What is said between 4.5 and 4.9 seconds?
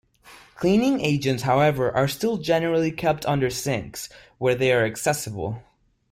they are